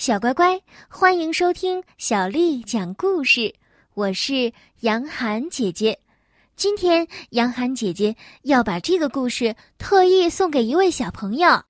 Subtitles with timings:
[0.00, 0.58] 小乖乖，
[0.88, 3.54] 欢迎收听小丽讲故事。
[3.92, 6.00] 我是杨涵姐姐，
[6.56, 11.62] 今天杨涵姐姐要把这个故事特意送给一位小朋友。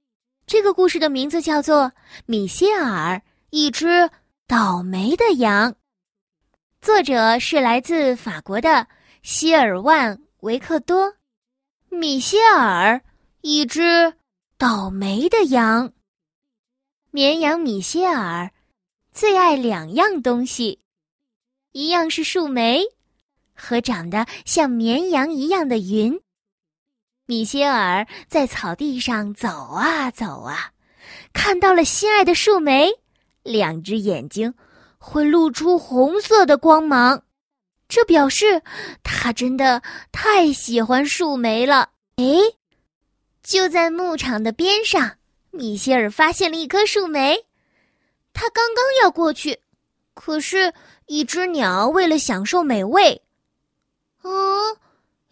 [0.46, 1.86] 这个故事的名字叫做
[2.24, 3.20] 《米歇尔：
[3.50, 4.08] 一只
[4.46, 5.72] 倒霉的羊》，
[6.80, 8.86] 作者是来自法国的
[9.24, 11.14] 希尔万·维克多。
[11.88, 13.02] 米歇尔：
[13.40, 14.14] 一只
[14.56, 15.92] 倒霉的羊。
[17.12, 18.52] 绵羊米歇尔
[19.12, 20.78] 最爱两样东西，
[21.72, 22.84] 一样是树莓，
[23.52, 26.20] 和长得像绵羊一样的云。
[27.26, 30.70] 米歇尔在草地上走啊走啊，
[31.32, 32.88] 看到了心爱的树莓，
[33.42, 34.54] 两只眼睛
[34.96, 37.24] 会露出红色的光芒，
[37.88, 38.62] 这表示
[39.02, 41.90] 他真的太喜欢树莓了。
[42.16, 42.24] 哎，
[43.42, 45.16] 就在牧场的边上。
[45.50, 47.46] 米歇尔发现了一棵树莓，
[48.32, 49.60] 他刚刚要过去，
[50.14, 50.72] 可是，
[51.06, 53.20] 一只鸟为了享受美味，
[54.22, 54.30] 啊，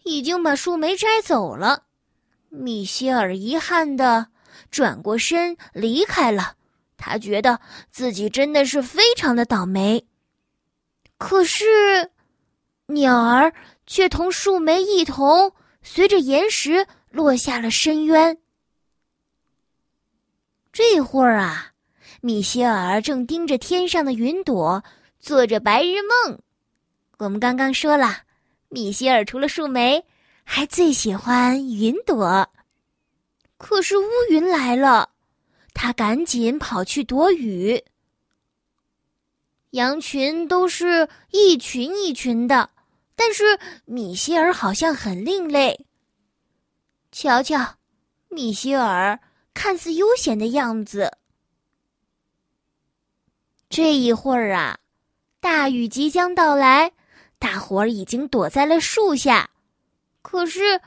[0.03, 1.83] 已经把树莓摘走了。
[2.49, 4.27] 米歇尔遗憾的
[4.69, 6.55] 转过身离开了，
[6.97, 10.05] 他觉得自己真的是非常的倒霉。
[11.17, 12.11] 可是，
[12.87, 13.53] 鸟儿
[13.85, 18.37] 却同树莓一同随着岩石落下了深渊。
[20.81, 21.73] 这会儿啊，
[22.21, 24.81] 米歇尔正盯着天上的云朵，
[25.19, 26.39] 做着白日梦。
[27.17, 28.19] 我们刚刚说了，
[28.69, 30.05] 米歇尔除了树莓，
[30.45, 32.49] 还最喜欢云朵。
[33.57, 35.09] 可是乌云来了，
[35.73, 37.83] 他赶紧跑去躲雨。
[39.71, 42.69] 羊群都是一群一群的，
[43.17, 45.85] 但是米歇尔好像很另类。
[47.11, 47.75] 瞧瞧，
[48.29, 49.19] 米歇尔。
[49.59, 51.17] 看似悠闲的样子。
[53.69, 54.79] 这一会儿啊，
[55.41, 56.89] 大雨即将到来，
[57.37, 59.49] 大伙儿已经躲在了树下。
[60.21, 60.79] 可是，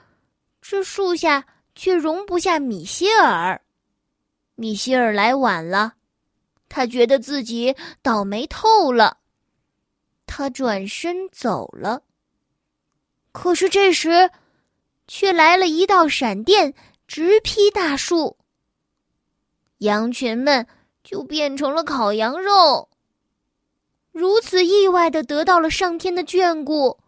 [0.62, 1.44] 这树下
[1.74, 3.60] 却容不下米歇尔。
[4.54, 5.92] 米歇尔来晚了，
[6.70, 9.18] 他觉得自己倒霉透了。
[10.24, 12.02] 他转身走了。
[13.32, 14.30] 可是这时，
[15.06, 16.72] 却来了一道闪电，
[17.06, 18.34] 直劈大树。
[19.82, 20.66] 羊群们
[21.04, 22.88] 就变成了烤羊肉。
[24.12, 26.98] 如此意外的得到了上天的眷顾，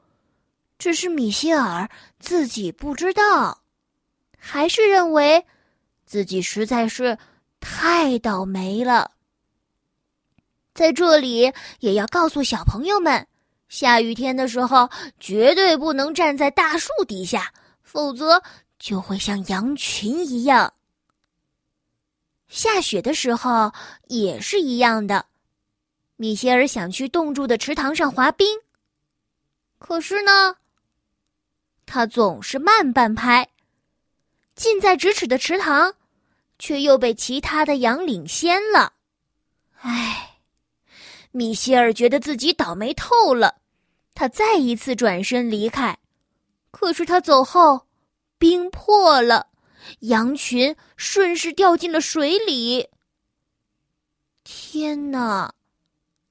[0.78, 3.62] 只是米歇尔自己不知道，
[4.38, 5.44] 还是认为
[6.04, 7.16] 自己实在是
[7.60, 9.10] 太倒霉了。
[10.74, 13.24] 在这里也要告诉小朋友们，
[13.68, 17.52] 下雨天的时候绝对不能站在大树底下，
[17.82, 18.42] 否则
[18.78, 20.72] 就会像羊群一样。
[22.54, 23.72] 下雪的时候
[24.06, 25.26] 也是一样的，
[26.14, 28.46] 米歇尔想去冻住的池塘上滑冰，
[29.80, 30.54] 可是呢，
[31.84, 33.48] 他总是慢半拍，
[34.54, 35.92] 近在咫尺的池塘，
[36.60, 38.92] 却又被其他的羊领先了。
[39.80, 40.38] 唉，
[41.32, 43.56] 米歇尔觉得自己倒霉透了，
[44.14, 45.98] 他再一次转身离开，
[46.70, 47.88] 可是他走后，
[48.38, 49.48] 冰破了。
[50.00, 52.88] 羊群顺势掉进了水里。
[54.42, 55.54] 天哪，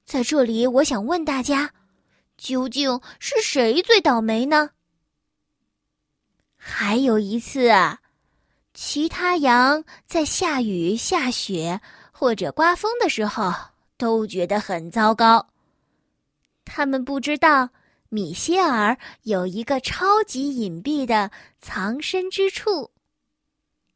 [0.04, 1.72] 在这里，我想问大家，
[2.36, 4.70] 究竟是谁最倒霉呢？
[6.56, 8.00] 还有一次啊，
[8.72, 11.80] 其他羊在下雨、下雪
[12.12, 13.52] 或者刮风的时候
[13.96, 15.46] 都觉得很糟糕。
[16.64, 17.68] 他们不知道
[18.08, 22.90] 米歇尔有一个超级隐蔽的藏身之处。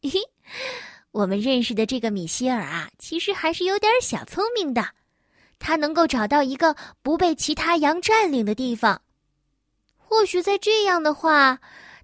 [0.03, 0.21] 嘿，
[1.11, 4.89] 我们认识的这个米歇尔啊，其实还是有点小聪明的。
[5.59, 9.03] 他能够找到一个不被其他羊占领的地方。
[9.97, 11.59] 或许在这样的话，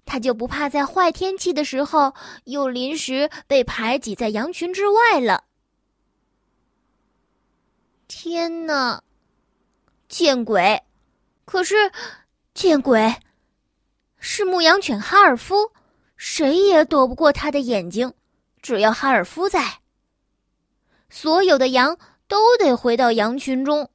[0.05, 2.13] 他就不怕在坏天气的时候
[2.43, 5.45] 又临时被排挤在羊群之外了。
[8.07, 9.01] 天哪，
[10.09, 10.83] 见鬼！
[11.45, 11.91] 可是，
[12.53, 13.15] 见鬼！
[14.19, 15.71] 是牧羊犬哈尔夫。
[16.17, 18.13] 谁也躲不过他的眼睛，
[18.61, 19.79] 只要哈尔夫在，
[21.09, 21.97] 所有的羊
[22.27, 23.89] 都得回到羊群中。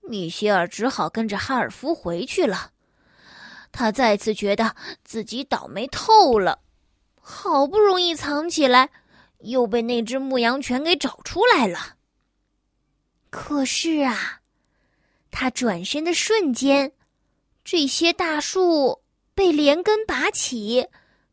[0.00, 2.70] 米歇尔只好跟着哈尔夫回去了。
[3.72, 6.60] 他再次觉得自己倒霉透了，
[7.20, 8.90] 好不容易藏起来，
[9.40, 11.96] 又被那只牧羊犬给找出来了。
[13.30, 14.40] 可是啊，
[15.30, 16.92] 他转身的瞬间，
[17.64, 19.02] 这些大树
[19.34, 20.86] 被连根拔起。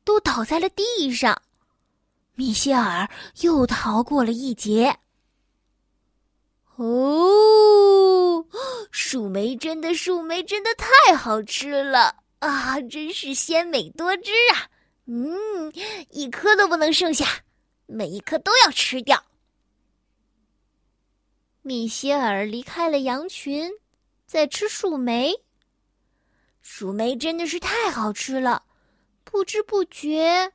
[0.03, 1.42] 都倒在了地上，
[2.36, 3.09] 米歇尔
[3.42, 4.98] 又逃过了一劫。
[6.75, 8.45] 哦
[8.92, 12.81] 树莓真的，树莓真的太好吃了啊！
[12.81, 14.68] 真是鲜美多汁啊！
[15.06, 15.71] 嗯，
[16.09, 17.25] 一颗都不能剩下，
[17.86, 19.24] 每一颗都要吃掉。
[21.62, 23.71] 米歇尔离开了羊群，
[24.25, 25.33] 在吃树莓。
[26.62, 28.63] 树莓真的是太好吃了，
[29.23, 30.51] 不知不觉，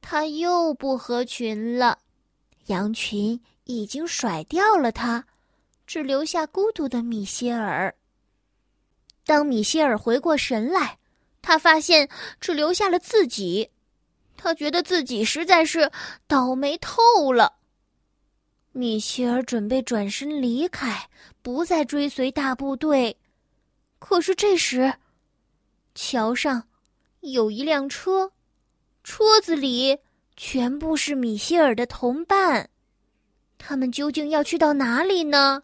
[0.00, 1.98] 他又不合群了。
[2.66, 5.24] 羊群已经甩掉了他。
[5.86, 7.94] 只留下孤独的米歇尔。
[9.24, 10.98] 当米歇尔回过神来，
[11.40, 12.06] 他发现
[12.42, 13.70] 只留下了自己，
[14.36, 15.90] 他觉得自己实在是
[16.26, 17.54] 倒霉透了。
[18.72, 21.08] 米歇尔准备转身离开，
[21.40, 23.16] 不再追随大部队。
[23.98, 24.92] 可是这时，
[25.94, 26.68] 桥上
[27.20, 28.32] 有一辆车，
[29.02, 29.98] 车子里
[30.36, 32.70] 全部是米歇尔的同伴。
[33.58, 35.62] 他们究竟要去到哪里呢？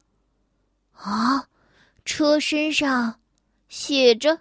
[0.93, 1.49] 啊，
[2.05, 3.21] 车身上
[3.69, 4.41] 写着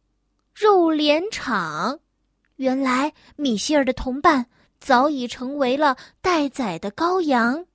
[0.54, 2.00] “肉联厂”。
[2.56, 4.46] 原来米歇尔的同伴
[4.80, 7.66] 早已成为了待宰的羔羊。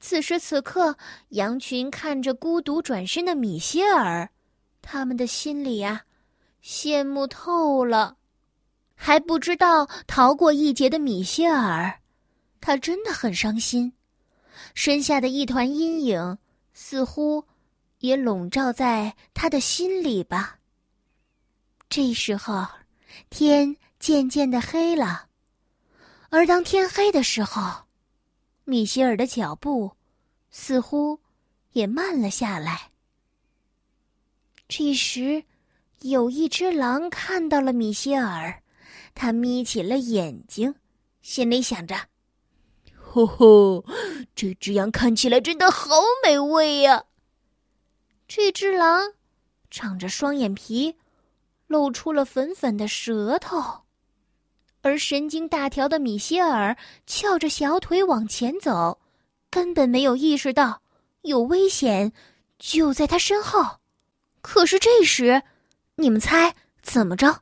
[0.00, 0.96] 此时此刻，
[1.30, 4.30] 羊群看着孤独转身的米歇尔，
[4.80, 6.04] 他们的心里呀，
[6.64, 8.16] 羡慕透了。
[8.94, 12.00] 还不知道逃过一劫的米歇尔，
[12.60, 13.92] 他真的很伤心，
[14.74, 16.38] 身下的一团阴影。
[16.76, 17.44] 似乎
[18.00, 20.58] 也笼罩在他的心里吧。
[21.88, 22.66] 这时候，
[23.30, 25.28] 天渐渐的黑了，
[26.30, 27.84] 而当天黑的时候，
[28.64, 29.92] 米歇尔的脚步
[30.50, 31.20] 似乎
[31.74, 32.90] 也慢了下来。
[34.66, 35.44] 这时，
[36.04, 38.62] 有一只狼看到了米歇尔，
[39.14, 40.74] 他眯起了眼睛，
[41.22, 41.96] 心里想着。
[42.94, 43.82] 吼吼，
[44.34, 47.04] 这只羊看起来真的好美味呀！
[48.28, 49.14] 这只狼
[49.70, 50.94] 长着双眼皮，
[51.68, 53.84] 露出了粉粉的舌头，
[54.82, 56.76] 而神经大条的米歇尔
[57.06, 59.00] 翘着小腿往前走，
[59.48, 60.82] 根本没有意识到
[61.22, 62.12] 有危险
[62.58, 63.78] 就在他身后。
[64.42, 65.42] 可是这时，
[65.96, 67.40] 你们猜怎么着？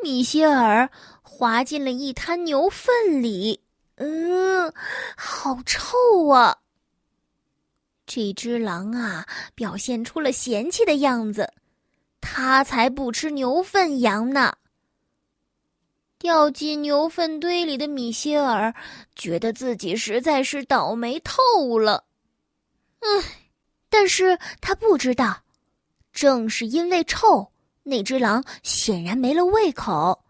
[0.00, 0.88] 米歇尔
[1.22, 3.60] 滑进了一滩牛粪里。
[3.96, 4.72] 嗯，
[5.16, 6.58] 好臭啊！
[8.06, 9.26] 这只狼啊，
[9.56, 11.52] 表现出了嫌弃的样子，
[12.20, 14.54] 它才不吃牛粪羊呢。
[16.16, 18.74] 掉进牛粪堆里的米歇尔
[19.14, 22.04] 觉得自己实在是倒霉透了。
[23.00, 23.50] 唉，
[23.88, 25.42] 但是他不知道，
[26.18, 27.48] 正是因为臭，
[27.84, 30.24] 那只狼显然没了胃口。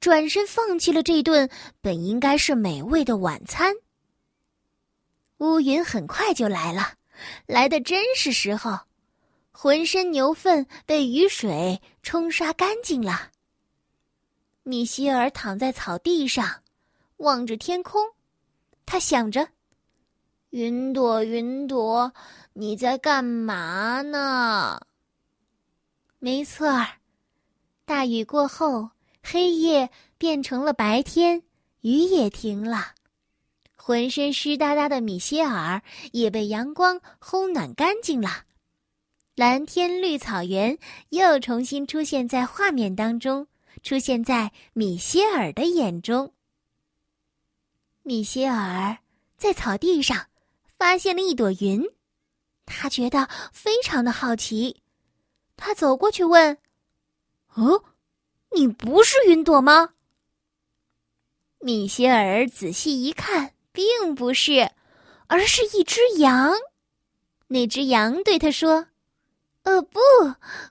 [0.00, 1.50] 转身放弃了这顿
[1.82, 3.74] 本应该是美味的晚餐。
[5.40, 6.94] 乌云很快就来了，
[7.44, 8.78] 来的真是时候，
[9.52, 13.30] 浑身牛粪被雨水冲刷干净了。
[14.62, 16.62] 米歇尔躺在草地上，
[17.18, 18.00] 望着天空，
[18.86, 19.46] 他想着
[20.48, 22.10] ：“云朵，云朵，
[22.54, 24.80] 你在干嘛呢？”
[26.24, 26.88] 没错儿，
[27.84, 28.88] 大雨过后。
[29.22, 31.42] 黑夜变成了白天，
[31.82, 32.94] 雨也停了，
[33.76, 35.82] 浑身湿哒哒的米歇尔
[36.12, 38.44] 也被阳光烘暖干净了。
[39.34, 40.78] 蓝天绿草原
[41.10, 43.46] 又重新出现在画面当中，
[43.82, 46.32] 出现在米歇尔的眼中。
[48.02, 48.96] 米歇尔
[49.36, 50.26] 在草地上
[50.78, 51.82] 发现了一朵云，
[52.64, 54.82] 他觉得非常的好奇，
[55.56, 56.58] 他走过去问
[57.54, 57.84] ：“哦。”
[58.56, 59.94] 你不是云朵吗？
[61.58, 64.70] 米歇尔仔细一看，并不是，
[65.26, 66.52] 而是一只羊。
[67.48, 68.86] 那只羊对他说
[69.64, 69.98] ：“呃，不，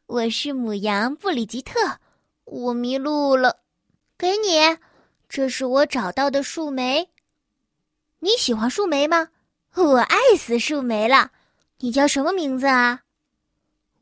[0.05, 1.99] 我是母羊布里吉特，
[2.45, 3.59] 我迷路了。
[4.17, 4.77] 给你，
[5.27, 7.09] 这是我找到的树莓。
[8.19, 9.27] 你喜欢树莓吗？
[9.75, 11.33] 我爱死树莓了。
[11.79, 13.02] 你叫什么名字啊？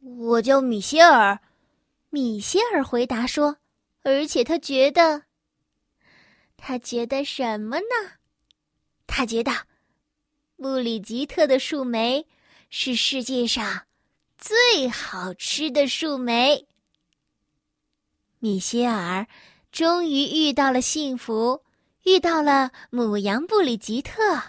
[0.01, 1.39] 我叫米歇尔。
[2.09, 3.57] 米歇尔回答说。”
[4.03, 5.25] 而且他觉得，
[6.57, 8.13] 他觉得什么呢？
[9.05, 9.51] 他觉得，
[10.57, 12.25] 布里吉特的树莓
[12.71, 13.85] 是世界上
[14.39, 16.67] 最好吃的树莓。
[18.39, 19.27] 米歇尔
[19.71, 21.63] 终于遇到了幸福，
[22.05, 24.41] 遇到了母羊布里吉特。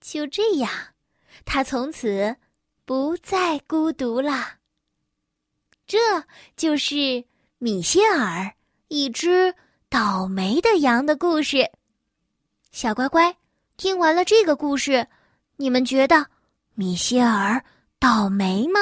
[0.00, 0.70] 就这样，
[1.44, 2.34] 他从此
[2.88, 4.54] 不再孤独了。
[5.86, 5.98] 这
[6.56, 7.22] 就是。
[7.58, 8.50] 米歇尔，
[8.86, 9.54] 一只
[9.90, 11.70] 倒霉的羊的故事。
[12.70, 13.36] 小乖乖，
[13.76, 15.06] 听完了这个故事，
[15.56, 16.24] 你们觉得
[16.74, 17.62] 米歇尔
[17.98, 18.80] 倒霉吗？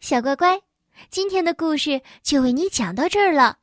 [0.00, 0.60] 小乖乖，
[1.08, 3.56] 今天的故事就为你讲到这儿了。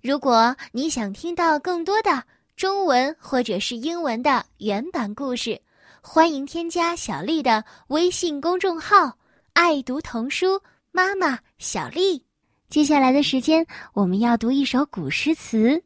[0.00, 2.24] 如果你想听到更多的
[2.56, 5.60] 中文或者是英文的原版故事，
[6.02, 9.18] 欢迎添加小丽的微信公众号
[9.52, 12.24] “爱读童书妈妈小丽”。
[12.70, 15.82] 接下来的时间，我们要读一首古诗词。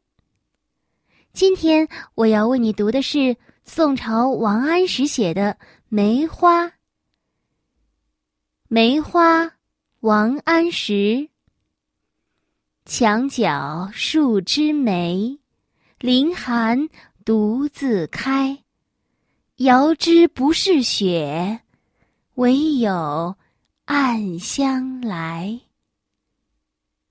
[1.33, 5.53] 今天我要为你读的是宋朝王安石写的
[5.89, 6.65] 《梅花》。
[8.69, 9.53] 梅花，
[10.01, 11.29] 王安石。
[12.85, 15.39] 墙角数枝梅，
[15.99, 16.89] 凌寒
[17.25, 18.64] 独自开。
[19.59, 21.61] 遥知不是雪，
[22.35, 23.37] 唯有
[23.85, 25.61] 暗香来。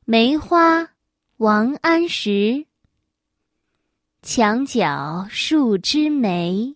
[0.03, 0.89] 梅花，
[1.37, 2.65] 王安石。
[4.23, 6.75] 墙角数枝梅，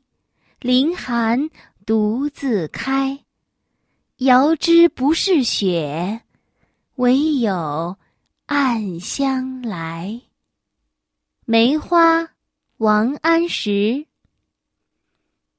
[0.62, 1.50] 凌寒
[1.86, 3.26] 独自开。
[4.20, 6.22] 遥知不是雪，
[6.96, 7.98] 唯有
[8.46, 10.22] 暗香来。
[11.44, 12.30] 梅花，
[12.78, 14.06] 王安石。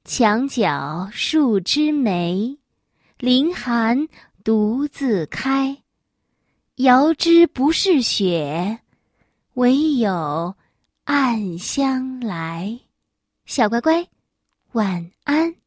[0.09, 2.57] 墙角数枝梅，
[3.19, 4.07] 凌寒
[4.43, 5.83] 独自开。
[6.77, 8.79] 遥知不是雪，
[9.53, 10.55] 唯有。
[11.03, 12.79] 暗香来，
[13.45, 14.07] 小乖乖，
[14.71, 15.58] 晚安。